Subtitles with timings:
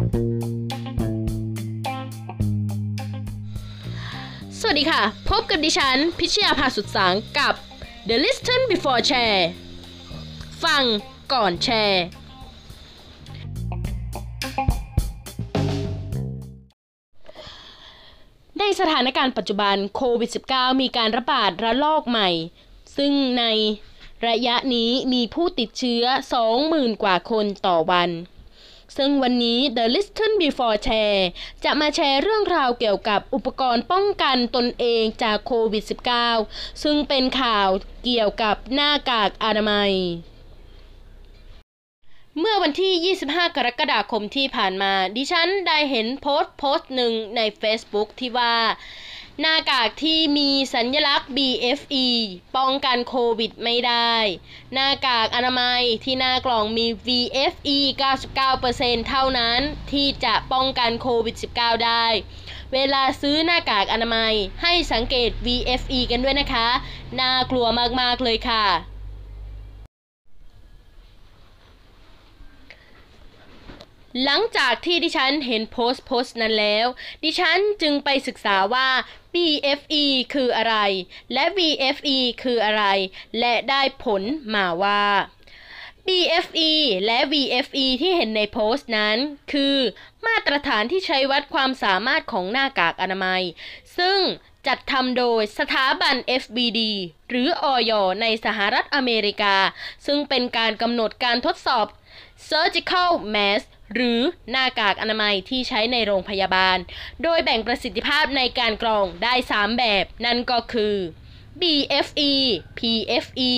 [0.00, 0.02] ส
[4.66, 7.54] วัสดีค่ะ พบกับดิฉัน พิชยาภาสุดสังกับ
[8.08, 9.42] The Listen Before Share
[10.64, 10.82] ฟัง
[11.32, 12.04] ก่อนแชร์
[18.58, 22.28] ในสถานการณ์ปัจจุบันโควิด -19 มีการระบาดระลอกใหม่
[22.96, 23.44] ซึ่งใน
[24.28, 26.04] ระยะนี้มีผู้ติดเชื้อ
[26.54, 28.10] 20,000 กว่าคนต่อวัน
[28.96, 31.22] ซึ่งวันนี้ The Listen Before Share
[31.64, 35.84] จะมาแชร์เรื่องราวเกี่ยวกับอุปกรณ์ป้องกันตนเองจากโควิด
[36.32, 37.68] -19 ซึ่งเป็นข่าว
[38.04, 39.92] เกี่ยวกับหน้ากากอนามัย
[42.38, 48.54] เมื่อวันที่ 25 กรกฎาคมที่ผ่านมา ดิฉันได้เห็นโพสต์โพสต์หนึ่งใน Facebook ที่ว่า
[49.42, 52.06] หน้ากากที่มีสัญลักษณ์ BFE
[52.56, 54.14] ป้องกันโควิดไม่ได้
[54.74, 57.78] หน้ากากอนามัยที่หน้ากล่องมี VFE
[58.42, 59.60] 99%เท่านั้น
[59.92, 62.06] ที่จะป้องกันโควิด -19 ได้
[62.72, 66.68] เวลาซื้อหน้ากากอนามัยให้สังเกต VFE กันด้วยนะคะ
[67.20, 67.66] น่ากลัว
[68.00, 68.89] มากๆเลยค่ะ
[74.24, 76.86] หลังจากที่ดิฉันเห็นโพสต์โพสต์นั้นแล้ว
[77.24, 78.88] ดิฉันจึงไปศึกษาว่า
[79.34, 80.76] BFE คืออะไร
[81.32, 82.84] และ VFE คืออะไร
[83.38, 84.22] และได้ผล
[84.54, 85.04] มาว่า
[86.06, 86.72] BFE
[87.06, 89.16] และ VFE ที่เห็นในโพสต์นั้น
[89.52, 89.76] คือ
[90.26, 93.42] มาตรฐานที่ใช้วัดความสามารถของหน้ากากอนามัย
[93.98, 94.18] ซึ่ง
[94.66, 96.80] จัดทำโดยสถาบัน FBD
[97.30, 99.56] หรืออยในสหรัฐอเมริกา
[100.06, 101.86] ซึ่งเป็นการกำหนดการทดสอบ
[102.48, 106.78] Surgical Mask หรือหน้ากากอนามัยที่ใช้ในโรงพยาบาล
[107.22, 110.94] โดยแบ่งประสิทธิภาพในการกรองได้ 3 แบบ นั่นก็คือ
[111.60, 112.32] BFE
[112.78, 113.52] PFE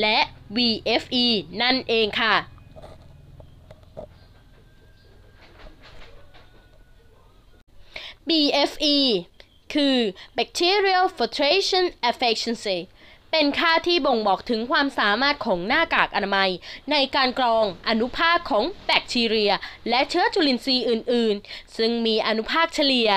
[0.00, 0.18] และ
[0.56, 1.26] VFE
[1.62, 2.36] นั่นเองค่ะ
[8.28, 8.98] BFE
[9.74, 9.96] คือ
[10.36, 12.78] Bacterial Filtration Efficiency
[13.32, 16.50] เป็นค่าที่บ่งบอกถึงความสามารถของหน้ากากอนามัย
[16.90, 19.52] ในการกรองอนุภาคของแบคทีเรีย
[19.88, 23.10] และเชื้อจุลินทรีย์อื่น ๆ ซึ่งมีอนุภาคเฉลี่ย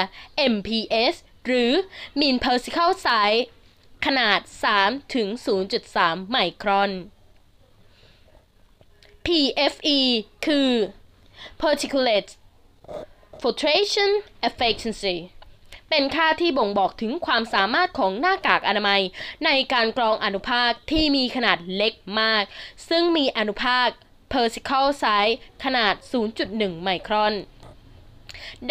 [0.53, 1.15] MPS
[1.45, 1.71] หรือ
[2.19, 3.43] Mean Particle Size
[4.05, 4.39] ขนาด
[4.77, 5.27] 3 ถึง
[5.79, 6.91] 0.3 ไมครอน
[9.25, 9.99] PFE
[10.45, 10.69] คือ
[11.61, 12.31] Particulate
[13.41, 14.11] Filtration
[14.47, 15.17] Efficiency
[15.97, 19.01] เป็นค่าที่บ่งบอกถึงความสามารถของหน้ากากอนามัย
[19.45, 22.43] ในการกรองอนุภาคที่มีขนาดเล็กมาก
[22.89, 23.87] ซึ่งมีอนุภาค
[24.31, 25.93] particle size ขนาด
[26.39, 27.33] 0.1 ไมครอน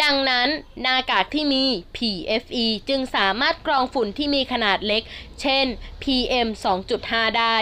[0.01, 0.47] ดังนั้น
[0.81, 1.63] หน้ากากที่มี
[1.95, 5.03] PFE จึงสามารถกรองฝุ่นที่มีขนาดเล็ก
[5.41, 5.65] เช่น
[6.03, 6.47] PM
[6.93, 7.57] 2.5 ได้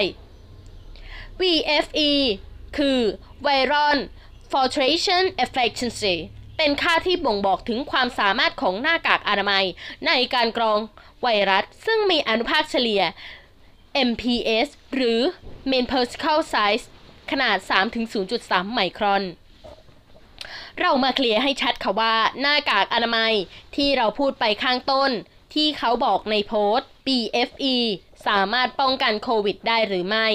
[1.40, 2.12] VFE
[2.78, 3.00] คือ
[3.46, 3.98] Viral
[4.52, 6.18] Filtration Efficiency
[6.58, 9.66] เป็นค่าที่บ่งบอกถึงความสามารถของหน้ากากอนามัย
[10.08, 10.80] ในการกรอง
[11.22, 13.02] ไวรัส ซึ่งมีอนุภาคเฉลี่ย
[14.10, 15.20] MPS หรือ
[15.72, 16.86] Main Particle Size
[17.32, 17.58] ขนาด
[18.16, 19.24] 3-0.3 ไมครอน
[20.80, 23.34] เรามาเคลียร์ให้ชัดค่ะว่าหน้ากากอนามัย
[23.76, 25.12] ที่เราพูดไปข้างต้น
[25.54, 27.78] ที่เขาบอกในโพสต์ BFE
[28.28, 30.28] สามารถป้องกันโควิดได้หรือไม่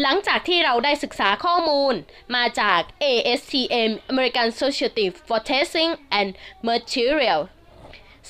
[0.00, 1.94] หลังจากที่เราได้ศึกษาข้อมูล
[2.34, 6.30] มาจาก ASTM American Society for Testing and
[6.68, 7.40] Material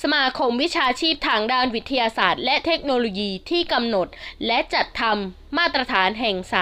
[0.01, 4.07] สมาคมวิชาชีพทางด้านวิทยาศาสตร์ และเทคโนโลยีที่กำหนด
[4.47, 6.55] และจัดทำมาตรฐานแห่งส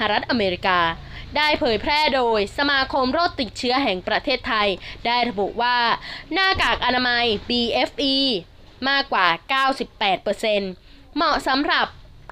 [0.00, 0.80] หรัฐอเมริกา
[1.36, 4.68] ได้เผยแพร่โดยสมาคมโรคติดเชื้อแห่งประเทศไทย
[5.06, 5.78] ได้ระบุว่า
[6.32, 8.16] หน้ากากอนามัย BFE
[8.88, 9.28] มากกว่า
[10.02, 11.86] 98%เหมาะสำหรับ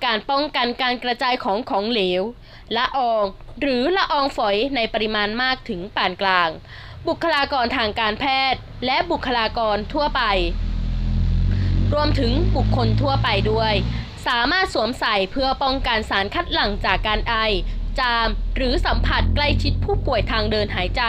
[0.04, 2.22] การป้องกันการกระจายของของเหลว
[2.76, 3.24] ละออง
[3.60, 6.50] หรือละอองฝอยในปริมาณมากถึงปานกลาง
[7.08, 10.22] บุคลากรทางการแพทย์ และบุคลากรทั่วไป
[11.92, 13.74] รวมถึงบุคคลทั่วไปด้วย
[14.26, 17.34] สามารถสวมใส่เพื่อป้องกันสารคัดหลั่งจากการไอ
[18.00, 21.02] จาม หรือสัมผัสใกล้ชิดผู้ป่วยทางเดินหายใจ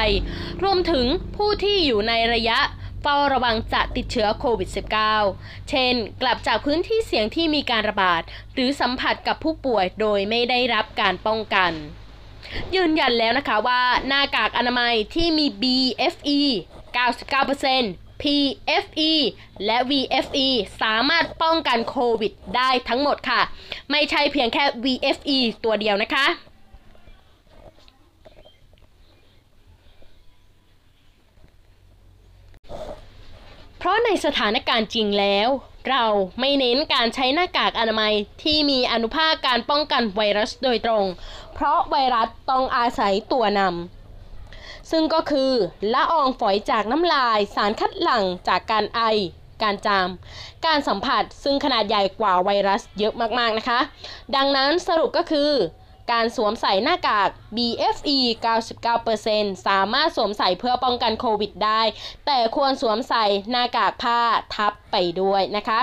[0.64, 1.06] รวมถึง
[1.36, 2.60] ผู้ที่อยู่ในระยะ
[3.04, 4.70] เฝ้าระวังจะติดเชื้อโควิด
[5.18, 8.22] -19 เช่น กลับจากพื้นที่เสี่ยงที่มีการระบาด
[8.54, 11.72] หรือสัมผัสกับผู้ป่วยโดยไม่ได้รับการป้องกัน
[12.76, 16.42] ยืนยันแล้วนะคะว่าหน้ากากอนามัยที่มี BFE
[17.06, 19.12] 99% PFE
[19.66, 20.48] และ VFE
[20.82, 23.42] สามารถป้องกันโควิดได้ทั้งหมดค่ะ
[23.92, 26.26] ไม่ใช่เพียงแค่ VFE ตัวเดียวนะคะ
[33.84, 35.50] เพราะในสถานการณ์จริงแล้ว
[35.90, 36.06] เรา
[36.40, 38.14] ไม่เน้นการใช้หน้ากากอนามัย
[38.44, 41.06] ที่มีอนุภาคการป้องกันไวรัสโดยตรง
[41.54, 45.52] เพราะไวรัสต้องอาศัยตัวนำซึ่งก็คือ
[45.94, 49.02] ละอองฝอยจากน้ำลาย สารคัดหลั่งจากการไอ
[49.64, 50.10] การจาม
[50.66, 53.80] การสัมผัสซึ่งขนาดใหญ่กว่าไวรัสเยอะมากๆนะคะ
[54.36, 55.52] ดังนั้นสรุปก็คือ
[56.12, 58.20] การสวมใส่หน้ากาก BFE
[58.92, 61.82] 99%สามารถสวมใส่เพื่อป้องกันโควิดได้
[62.26, 64.20] แต่ควรสวมใส่หน้ากากผ้า
[64.56, 65.82] ทับไปด้วยนะคะ